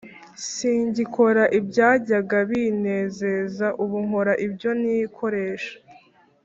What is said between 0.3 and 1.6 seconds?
Singikor'